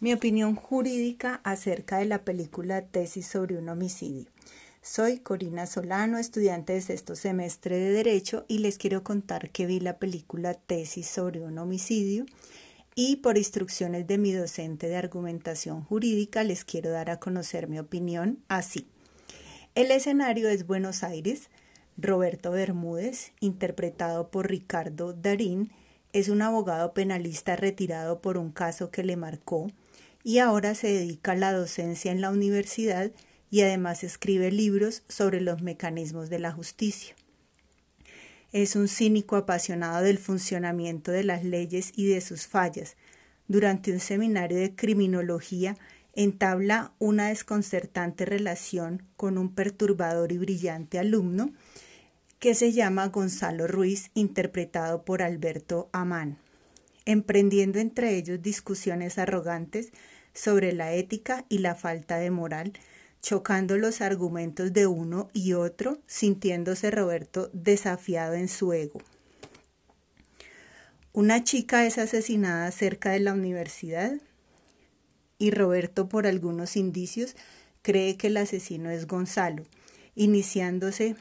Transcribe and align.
Mi 0.00 0.14
opinión 0.14 0.54
jurídica 0.54 1.42
acerca 1.44 1.98
de 1.98 2.06
la 2.06 2.24
película 2.24 2.80
Tesis 2.80 3.26
sobre 3.26 3.58
un 3.58 3.68
homicidio. 3.68 4.24
Soy 4.80 5.18
Corina 5.18 5.66
Solano, 5.66 6.16
estudiante 6.16 6.72
de 6.72 6.80
sexto 6.80 7.14
semestre 7.14 7.76
de 7.76 7.90
Derecho 7.90 8.46
y 8.48 8.60
les 8.60 8.78
quiero 8.78 9.04
contar 9.04 9.50
que 9.50 9.66
vi 9.66 9.78
la 9.78 9.98
película 9.98 10.54
Tesis 10.54 11.06
sobre 11.06 11.42
un 11.42 11.58
homicidio 11.58 12.24
y 12.94 13.16
por 13.16 13.36
instrucciones 13.36 14.06
de 14.06 14.16
mi 14.16 14.32
docente 14.32 14.88
de 14.88 14.96
argumentación 14.96 15.84
jurídica 15.84 16.44
les 16.44 16.64
quiero 16.64 16.88
dar 16.88 17.10
a 17.10 17.20
conocer 17.20 17.68
mi 17.68 17.78
opinión 17.78 18.38
así. 18.48 18.86
El 19.74 19.90
escenario 19.90 20.48
es 20.48 20.66
Buenos 20.66 21.02
Aires. 21.02 21.50
Roberto 21.98 22.52
Bermúdez, 22.52 23.32
interpretado 23.40 24.30
por 24.30 24.48
Ricardo 24.48 25.12
Darín, 25.12 25.70
es 26.14 26.30
un 26.30 26.40
abogado 26.40 26.94
penalista 26.94 27.54
retirado 27.54 28.20
por 28.22 28.38
un 28.38 28.50
caso 28.50 28.90
que 28.90 29.04
le 29.04 29.16
marcó 29.16 29.70
y 30.22 30.38
ahora 30.38 30.74
se 30.74 30.88
dedica 30.88 31.32
a 31.32 31.36
la 31.36 31.52
docencia 31.52 32.12
en 32.12 32.20
la 32.20 32.30
universidad 32.30 33.10
y 33.50 33.62
además 33.62 34.04
escribe 34.04 34.52
libros 34.52 35.02
sobre 35.08 35.40
los 35.40 35.62
mecanismos 35.62 36.30
de 36.30 36.38
la 36.38 36.52
justicia. 36.52 37.14
Es 38.52 38.76
un 38.76 38.88
cínico 38.88 39.36
apasionado 39.36 40.02
del 40.02 40.18
funcionamiento 40.18 41.12
de 41.12 41.24
las 41.24 41.44
leyes 41.44 41.92
y 41.96 42.06
de 42.06 42.20
sus 42.20 42.46
fallas. 42.46 42.96
Durante 43.48 43.92
un 43.92 44.00
seminario 44.00 44.58
de 44.58 44.74
criminología 44.74 45.76
entabla 46.14 46.92
una 46.98 47.28
desconcertante 47.28 48.24
relación 48.24 49.04
con 49.16 49.38
un 49.38 49.54
perturbador 49.54 50.32
y 50.32 50.38
brillante 50.38 50.98
alumno 50.98 51.52
que 52.40 52.54
se 52.54 52.72
llama 52.72 53.08
Gonzalo 53.08 53.66
Ruiz, 53.66 54.10
interpretado 54.14 55.04
por 55.04 55.22
Alberto 55.22 55.90
Amán, 55.92 56.38
emprendiendo 57.04 57.78
entre 57.78 58.16
ellos 58.16 58.40
discusiones 58.42 59.18
arrogantes 59.18 59.92
sobre 60.32 60.72
la 60.72 60.92
ética 60.92 61.44
y 61.48 61.58
la 61.58 61.74
falta 61.74 62.18
de 62.18 62.30
moral, 62.30 62.72
chocando 63.22 63.76
los 63.76 64.00
argumentos 64.00 64.72
de 64.72 64.86
uno 64.86 65.28
y 65.32 65.52
otro, 65.52 65.98
sintiéndose 66.06 66.90
Roberto 66.90 67.50
desafiado 67.52 68.34
en 68.34 68.48
su 68.48 68.72
ego. 68.72 69.00
Una 71.12 71.42
chica 71.42 71.86
es 71.86 71.98
asesinada 71.98 72.70
cerca 72.70 73.10
de 73.10 73.20
la 73.20 73.32
universidad 73.32 74.12
y 75.38 75.50
Roberto, 75.50 76.08
por 76.08 76.26
algunos 76.26 76.76
indicios, 76.76 77.34
cree 77.82 78.16
que 78.16 78.28
el 78.28 78.36
asesino 78.36 78.90
es 78.90 79.06
Gonzalo, 79.06 79.64
iniciándose 80.14 81.16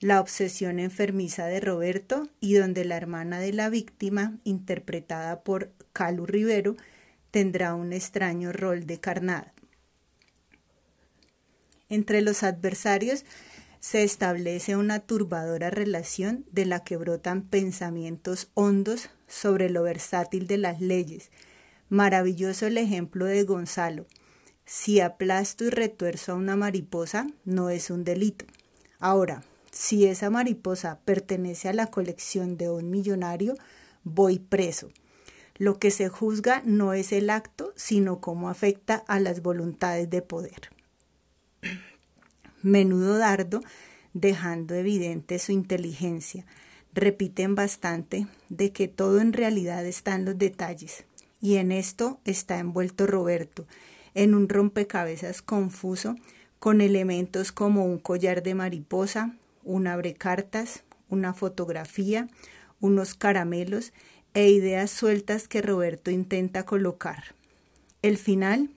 la 0.00 0.20
obsesión 0.20 0.78
enfermiza 0.78 1.46
de 1.46 1.60
Roberto 1.60 2.28
y 2.40 2.54
donde 2.54 2.84
la 2.84 2.96
hermana 2.96 3.40
de 3.40 3.52
la 3.52 3.68
víctima, 3.68 4.38
interpretada 4.44 5.40
por 5.40 5.72
Calu 5.92 6.26
Rivero, 6.26 6.76
tendrá 7.30 7.74
un 7.74 7.92
extraño 7.92 8.52
rol 8.52 8.86
de 8.86 9.00
carnada. 9.00 9.52
Entre 11.88 12.20
los 12.20 12.42
adversarios 12.42 13.24
se 13.80 14.02
establece 14.02 14.76
una 14.76 15.00
turbadora 15.00 15.70
relación 15.70 16.44
de 16.50 16.66
la 16.66 16.84
que 16.84 16.96
brotan 16.96 17.42
pensamientos 17.42 18.50
hondos 18.54 19.10
sobre 19.26 19.70
lo 19.70 19.82
versátil 19.82 20.46
de 20.46 20.58
las 20.58 20.80
leyes. 20.80 21.30
Maravilloso 21.88 22.66
el 22.66 22.76
ejemplo 22.76 23.24
de 23.24 23.42
Gonzalo. 23.44 24.06
Si 24.64 25.00
aplasto 25.00 25.64
y 25.64 25.70
retuerzo 25.70 26.32
a 26.32 26.34
una 26.34 26.56
mariposa, 26.56 27.26
no 27.44 27.70
es 27.70 27.88
un 27.90 28.04
delito. 28.04 28.44
Ahora, 28.98 29.42
si 29.70 30.06
esa 30.06 30.30
mariposa 30.30 31.00
pertenece 31.04 31.68
a 31.68 31.72
la 31.72 31.86
colección 31.86 32.56
de 32.56 32.70
un 32.70 32.90
millonario, 32.90 33.54
voy 34.04 34.38
preso. 34.38 34.88
Lo 35.56 35.78
que 35.78 35.90
se 35.90 36.08
juzga 36.08 36.62
no 36.64 36.92
es 36.92 37.12
el 37.12 37.30
acto, 37.30 37.72
sino 37.76 38.20
cómo 38.20 38.48
afecta 38.48 39.04
a 39.08 39.18
las 39.18 39.42
voluntades 39.42 40.08
de 40.08 40.22
poder. 40.22 40.70
Menudo 42.62 43.18
dardo, 43.18 43.62
dejando 44.14 44.74
evidente 44.74 45.38
su 45.38 45.52
inteligencia. 45.52 46.44
Repiten 46.94 47.54
bastante 47.54 48.26
de 48.48 48.72
que 48.72 48.88
todo 48.88 49.20
en 49.20 49.32
realidad 49.32 49.84
está 49.84 50.14
en 50.14 50.24
los 50.24 50.38
detalles. 50.38 51.04
Y 51.40 51.56
en 51.56 51.72
esto 51.72 52.18
está 52.24 52.58
envuelto 52.58 53.06
Roberto, 53.06 53.66
en 54.14 54.34
un 54.34 54.48
rompecabezas 54.48 55.42
confuso, 55.42 56.16
con 56.58 56.80
elementos 56.80 57.52
como 57.52 57.84
un 57.84 57.98
collar 57.98 58.42
de 58.42 58.54
mariposa, 58.54 59.36
un 59.64 59.86
abrecartas, 59.86 60.82
una 61.08 61.34
fotografía, 61.34 62.28
unos 62.80 63.14
caramelos 63.14 63.92
e 64.34 64.50
ideas 64.50 64.90
sueltas 64.90 65.48
que 65.48 65.62
Roberto 65.62 66.10
intenta 66.10 66.64
colocar. 66.64 67.34
El 68.02 68.18
final 68.18 68.70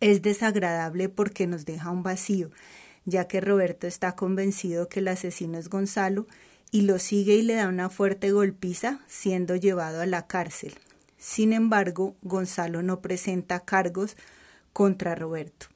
es 0.00 0.22
desagradable 0.22 1.08
porque 1.08 1.46
nos 1.46 1.64
deja 1.64 1.90
un 1.90 2.02
vacío, 2.02 2.50
ya 3.04 3.26
que 3.26 3.40
Roberto 3.40 3.86
está 3.86 4.14
convencido 4.14 4.88
que 4.88 5.00
el 5.00 5.08
asesino 5.08 5.58
es 5.58 5.68
Gonzalo 5.68 6.26
y 6.70 6.82
lo 6.82 6.98
sigue 6.98 7.34
y 7.36 7.42
le 7.42 7.54
da 7.54 7.68
una 7.68 7.88
fuerte 7.88 8.30
golpiza 8.30 9.00
siendo 9.08 9.56
llevado 9.56 10.00
a 10.00 10.06
la 10.06 10.26
cárcel. 10.26 10.74
Sin 11.16 11.52
embargo, 11.52 12.14
Gonzalo 12.22 12.82
no 12.82 13.00
presenta 13.00 13.60
cargos 13.60 14.16
contra 14.72 15.14
Roberto. 15.14 15.66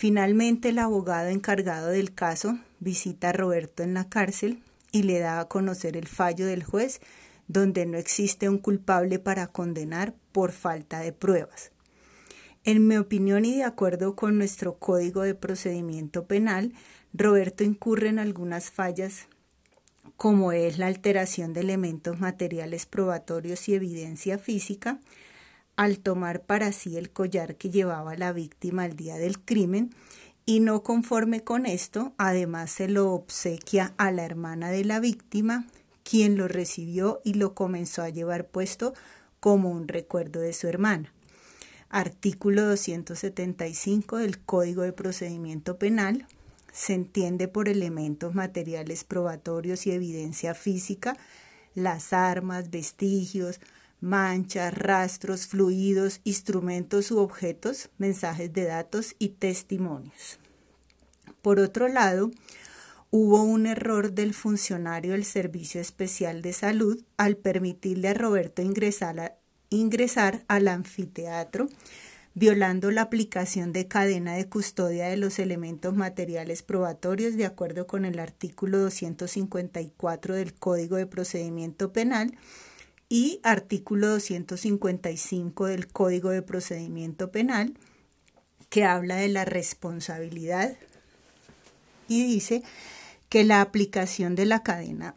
Finalmente, 0.00 0.68
el 0.68 0.78
abogado 0.78 1.28
encargado 1.28 1.88
del 1.88 2.14
caso 2.14 2.56
visita 2.78 3.30
a 3.30 3.32
Roberto 3.32 3.82
en 3.82 3.94
la 3.94 4.08
cárcel 4.08 4.62
y 4.92 5.02
le 5.02 5.18
da 5.18 5.40
a 5.40 5.48
conocer 5.48 5.96
el 5.96 6.06
fallo 6.06 6.46
del 6.46 6.62
juez 6.62 7.00
donde 7.48 7.84
no 7.84 7.98
existe 7.98 8.48
un 8.48 8.58
culpable 8.58 9.18
para 9.18 9.48
condenar 9.48 10.14
por 10.30 10.52
falta 10.52 11.00
de 11.00 11.12
pruebas. 11.12 11.72
En 12.62 12.86
mi 12.86 12.96
opinión 12.96 13.44
y 13.44 13.56
de 13.56 13.64
acuerdo 13.64 14.14
con 14.14 14.38
nuestro 14.38 14.78
Código 14.78 15.22
de 15.22 15.34
Procedimiento 15.34 16.26
Penal, 16.26 16.74
Roberto 17.12 17.64
incurre 17.64 18.08
en 18.08 18.20
algunas 18.20 18.70
fallas 18.70 19.26
como 20.16 20.52
es 20.52 20.78
la 20.78 20.86
alteración 20.86 21.52
de 21.52 21.62
elementos 21.62 22.20
materiales 22.20 22.86
probatorios 22.86 23.68
y 23.68 23.74
evidencia 23.74 24.38
física, 24.38 25.00
al 25.78 26.00
tomar 26.00 26.42
para 26.42 26.72
sí 26.72 26.96
el 26.96 27.10
collar 27.10 27.54
que 27.54 27.70
llevaba 27.70 28.16
la 28.16 28.32
víctima 28.32 28.82
al 28.82 28.96
día 28.96 29.14
del 29.14 29.38
crimen, 29.38 29.94
y 30.44 30.58
no 30.58 30.82
conforme 30.82 31.44
con 31.44 31.66
esto, 31.66 32.14
además 32.18 32.72
se 32.72 32.88
lo 32.88 33.12
obsequia 33.12 33.94
a 33.96 34.10
la 34.10 34.24
hermana 34.24 34.70
de 34.70 34.84
la 34.84 34.98
víctima, 34.98 35.68
quien 36.02 36.36
lo 36.36 36.48
recibió 36.48 37.20
y 37.22 37.34
lo 37.34 37.54
comenzó 37.54 38.02
a 38.02 38.08
llevar 38.08 38.48
puesto 38.48 38.92
como 39.38 39.70
un 39.70 39.86
recuerdo 39.86 40.40
de 40.40 40.52
su 40.52 40.66
hermana. 40.66 41.12
Artículo 41.90 42.64
275 42.64 44.16
del 44.16 44.40
Código 44.40 44.82
de 44.82 44.92
Procedimiento 44.92 45.78
Penal 45.78 46.26
se 46.72 46.94
entiende 46.94 47.46
por 47.46 47.68
elementos 47.68 48.34
materiales 48.34 49.04
probatorios 49.04 49.86
y 49.86 49.92
evidencia 49.92 50.54
física 50.54 51.16
las 51.76 52.12
armas, 52.12 52.70
vestigios, 52.70 53.60
manchas, 54.00 54.72
rastros, 54.74 55.46
fluidos, 55.46 56.20
instrumentos 56.24 57.10
u 57.10 57.18
objetos, 57.18 57.90
mensajes 57.98 58.52
de 58.52 58.64
datos 58.64 59.14
y 59.18 59.30
testimonios. 59.30 60.38
Por 61.42 61.60
otro 61.60 61.88
lado, 61.88 62.30
hubo 63.10 63.42
un 63.42 63.66
error 63.66 64.12
del 64.12 64.34
funcionario 64.34 65.12
del 65.12 65.24
Servicio 65.24 65.80
Especial 65.80 66.42
de 66.42 66.52
Salud 66.52 67.02
al 67.16 67.36
permitirle 67.36 68.08
a 68.08 68.14
Roberto 68.14 68.62
ingresar, 68.62 70.44
al 70.48 70.68
anfiteatro, 70.68 71.68
violando 72.34 72.90
la 72.90 73.02
aplicación 73.02 73.72
de 73.72 73.88
cadena 73.88 74.34
de 74.34 74.48
custodia 74.48 75.08
de 75.08 75.16
los 75.16 75.38
elementos 75.38 75.94
materiales 75.94 76.62
probatorios 76.62 77.36
de 77.36 77.46
acuerdo 77.46 77.86
con 77.86 78.04
el 78.04 78.18
artículo 78.18 78.78
254 78.78 80.34
del 80.34 80.54
Código 80.54 80.96
de 80.96 81.06
Procedimiento 81.06 81.92
Penal 81.92 82.36
y 83.08 83.40
artículo 83.42 84.08
255 84.08 85.66
del 85.66 85.88
Código 85.88 86.30
de 86.30 86.42
Procedimiento 86.42 87.30
Penal, 87.30 87.74
que 88.68 88.84
habla 88.84 89.16
de 89.16 89.28
la 89.28 89.44
responsabilidad 89.44 90.76
y 92.06 92.24
dice 92.26 92.62
que 93.28 93.44
la 93.44 93.60
aplicación 93.60 94.34
de 94.34 94.46
la 94.46 94.62
cadena 94.62 95.16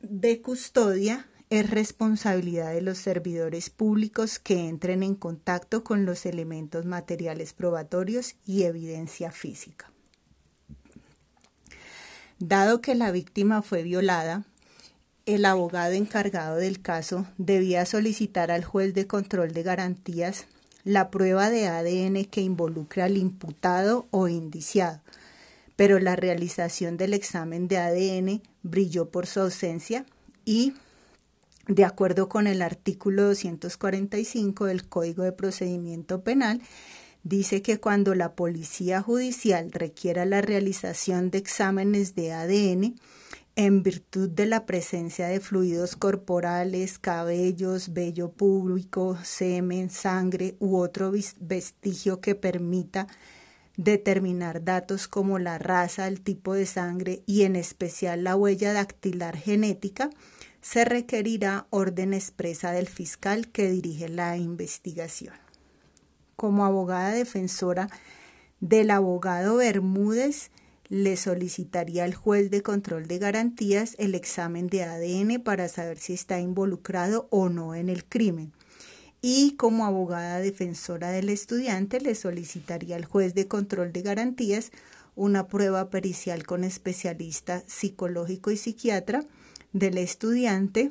de 0.00 0.40
custodia 0.40 1.28
es 1.50 1.70
responsabilidad 1.70 2.72
de 2.72 2.82
los 2.82 2.98
servidores 2.98 3.70
públicos 3.70 4.38
que 4.38 4.68
entren 4.68 5.02
en 5.02 5.14
contacto 5.14 5.82
con 5.82 6.04
los 6.04 6.26
elementos 6.26 6.84
materiales 6.84 7.52
probatorios 7.52 8.36
y 8.44 8.64
evidencia 8.64 9.30
física. 9.30 9.90
Dado 12.38 12.80
que 12.80 12.94
la 12.94 13.10
víctima 13.10 13.62
fue 13.62 13.82
violada, 13.82 14.44
el 15.28 15.44
abogado 15.44 15.92
encargado 15.92 16.56
del 16.56 16.80
caso 16.80 17.26
debía 17.36 17.84
solicitar 17.84 18.50
al 18.50 18.64
juez 18.64 18.94
de 18.94 19.06
control 19.06 19.52
de 19.52 19.62
garantías 19.62 20.46
la 20.84 21.10
prueba 21.10 21.50
de 21.50 21.68
ADN 21.68 22.24
que 22.24 22.40
involucre 22.40 23.02
al 23.02 23.18
imputado 23.18 24.06
o 24.10 24.28
indiciado, 24.28 25.02
pero 25.76 25.98
la 25.98 26.16
realización 26.16 26.96
del 26.96 27.12
examen 27.12 27.68
de 27.68 27.76
ADN 27.76 28.42
brilló 28.62 29.10
por 29.10 29.26
su 29.26 29.40
ausencia 29.40 30.06
y 30.46 30.72
De 31.66 31.84
acuerdo 31.84 32.30
con 32.30 32.46
el 32.46 32.62
artículo 32.62 33.24
245 33.24 34.64
del 34.64 34.88
Código 34.88 35.24
de 35.24 35.32
Procedimiento 35.32 36.22
Penal, 36.22 36.62
dice 37.22 37.60
que 37.60 37.78
cuando 37.78 38.14
la 38.14 38.32
policía 38.32 39.02
judicial 39.02 39.70
requiera 39.70 40.24
la 40.24 40.40
realización 40.40 41.30
de 41.30 41.36
exámenes 41.36 42.14
de 42.14 42.32
ADN, 42.32 42.94
en 43.58 43.82
virtud 43.82 44.28
de 44.30 44.46
la 44.46 44.66
presencia 44.66 45.26
de 45.26 45.40
fluidos 45.40 45.96
corporales, 45.96 47.00
cabellos, 47.00 47.92
vello 47.92 48.30
público, 48.30 49.18
semen, 49.24 49.90
sangre 49.90 50.54
u 50.60 50.76
otro 50.76 51.10
vestigio 51.40 52.20
que 52.20 52.36
permita 52.36 53.08
determinar 53.76 54.62
datos 54.62 55.08
como 55.08 55.40
la 55.40 55.58
raza, 55.58 56.06
el 56.06 56.20
tipo 56.20 56.54
de 56.54 56.66
sangre 56.66 57.24
y 57.26 57.42
en 57.42 57.56
especial 57.56 58.22
la 58.22 58.36
huella 58.36 58.72
dactilar 58.72 59.36
genética, 59.36 60.10
se 60.60 60.84
requerirá 60.84 61.66
orden 61.70 62.14
expresa 62.14 62.70
del 62.70 62.86
fiscal 62.86 63.48
que 63.48 63.68
dirige 63.68 64.08
la 64.08 64.36
investigación. 64.36 65.34
Como 66.36 66.64
abogada 66.64 67.10
defensora 67.10 67.88
del 68.60 68.92
abogado 68.92 69.56
Bermúdez, 69.56 70.52
le 70.88 71.16
solicitaría 71.16 72.04
al 72.04 72.14
juez 72.14 72.50
de 72.50 72.62
control 72.62 73.06
de 73.06 73.18
garantías 73.18 73.94
el 73.98 74.14
examen 74.14 74.68
de 74.68 74.84
ADN 74.84 75.42
para 75.42 75.68
saber 75.68 75.98
si 75.98 76.14
está 76.14 76.40
involucrado 76.40 77.28
o 77.30 77.48
no 77.48 77.74
en 77.74 77.88
el 77.88 78.04
crimen. 78.04 78.52
Y 79.20 79.56
como 79.56 79.84
abogada 79.84 80.38
defensora 80.38 81.10
del 81.10 81.28
estudiante 81.28 82.00
le 82.00 82.14
solicitaría 82.14 82.96
al 82.96 83.04
juez 83.04 83.34
de 83.34 83.48
control 83.48 83.92
de 83.92 84.02
garantías 84.02 84.70
una 85.16 85.48
prueba 85.48 85.90
pericial 85.90 86.46
con 86.46 86.62
especialista 86.62 87.64
psicológico 87.66 88.52
y 88.52 88.56
psiquiatra 88.56 89.24
del 89.72 89.98
estudiante, 89.98 90.90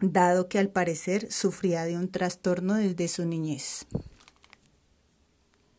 dado 0.00 0.48
que 0.48 0.58
al 0.58 0.70
parecer 0.70 1.30
sufría 1.30 1.84
de 1.84 1.96
un 1.96 2.08
trastorno 2.08 2.74
desde 2.74 3.08
su 3.08 3.26
niñez. 3.26 3.86